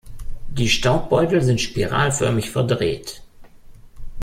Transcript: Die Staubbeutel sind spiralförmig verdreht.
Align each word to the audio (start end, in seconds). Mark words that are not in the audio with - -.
Die 0.49 0.67
Staubbeutel 0.67 1.43
sind 1.43 1.61
spiralförmig 1.61 2.49
verdreht. 2.49 3.21